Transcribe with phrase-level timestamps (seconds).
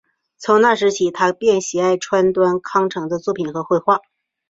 [0.39, 3.99] 从那时起他便喜爱川端康成的作品和绘画。